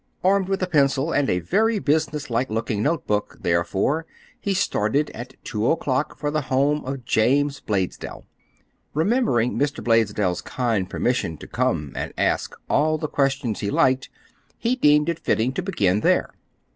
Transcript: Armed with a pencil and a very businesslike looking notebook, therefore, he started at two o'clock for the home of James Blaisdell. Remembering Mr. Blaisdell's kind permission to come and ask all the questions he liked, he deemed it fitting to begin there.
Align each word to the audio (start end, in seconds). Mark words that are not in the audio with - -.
Armed 0.23 0.49
with 0.49 0.63
a 0.63 0.65
pencil 0.67 1.11
and 1.11 1.29
a 1.29 1.41
very 1.41 1.77
businesslike 1.77 2.49
looking 2.49 2.81
notebook, 2.81 3.37
therefore, 3.41 4.07
he 4.39 4.51
started 4.51 5.11
at 5.11 5.35
two 5.43 5.69
o'clock 5.69 6.17
for 6.17 6.31
the 6.31 6.41
home 6.41 6.83
of 6.85 7.05
James 7.05 7.59
Blaisdell. 7.59 8.25
Remembering 8.95 9.59
Mr. 9.59 9.83
Blaisdell's 9.83 10.41
kind 10.41 10.89
permission 10.89 11.37
to 11.37 11.45
come 11.45 11.93
and 11.95 12.13
ask 12.17 12.55
all 12.67 12.97
the 12.97 13.07
questions 13.07 13.59
he 13.59 13.69
liked, 13.69 14.09
he 14.57 14.75
deemed 14.75 15.07
it 15.07 15.19
fitting 15.19 15.53
to 15.53 15.61
begin 15.61 15.99
there. 15.99 16.33